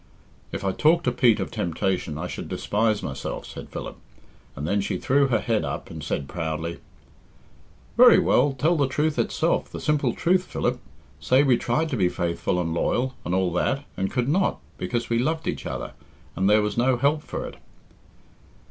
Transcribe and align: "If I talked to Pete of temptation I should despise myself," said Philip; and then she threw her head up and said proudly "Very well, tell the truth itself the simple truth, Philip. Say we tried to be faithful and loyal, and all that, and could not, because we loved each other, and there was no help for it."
"If 0.51 0.63
I 0.65 0.71
talked 0.71 1.03
to 1.03 1.11
Pete 1.11 1.39
of 1.39 1.51
temptation 1.51 2.17
I 2.17 2.25
should 2.25 2.49
despise 2.49 3.03
myself," 3.03 3.45
said 3.45 3.69
Philip; 3.69 3.97
and 4.55 4.67
then 4.67 4.81
she 4.81 4.97
threw 4.97 5.27
her 5.27 5.37
head 5.39 5.63
up 5.63 5.91
and 5.91 6.03
said 6.03 6.27
proudly 6.27 6.79
"Very 7.97 8.17
well, 8.17 8.51
tell 8.53 8.75
the 8.75 8.87
truth 8.87 9.19
itself 9.19 9.69
the 9.71 9.79
simple 9.79 10.15
truth, 10.15 10.45
Philip. 10.45 10.79
Say 11.19 11.43
we 11.43 11.55
tried 11.55 11.89
to 11.89 11.97
be 11.97 12.09
faithful 12.09 12.59
and 12.59 12.73
loyal, 12.73 13.13
and 13.23 13.35
all 13.35 13.53
that, 13.53 13.83
and 13.95 14.09
could 14.09 14.27
not, 14.27 14.59
because 14.79 15.07
we 15.07 15.19
loved 15.19 15.45
each 15.47 15.67
other, 15.67 15.91
and 16.35 16.49
there 16.49 16.63
was 16.63 16.79
no 16.79 16.97
help 16.97 17.21
for 17.21 17.45
it." 17.47 17.57